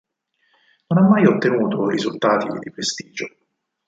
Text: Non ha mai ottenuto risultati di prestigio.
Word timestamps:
Non 0.87 0.97
ha 1.03 1.07
mai 1.07 1.27
ottenuto 1.27 1.87
risultati 1.87 2.47
di 2.57 2.71
prestigio. 2.71 3.27